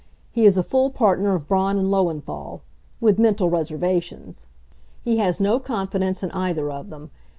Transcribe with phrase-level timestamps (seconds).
[0.31, 2.63] He is a full partner of Braun and Lowenthal
[2.99, 4.47] with mental reservations.
[5.03, 7.11] He has no confidence in either of them.